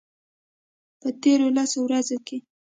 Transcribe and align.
په 0.99 1.07
تیرو 1.21 1.47
لسو 1.57 1.77
ورځو 1.83 2.17
کې 2.27 2.37